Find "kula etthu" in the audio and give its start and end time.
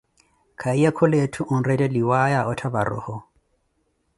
0.99-1.41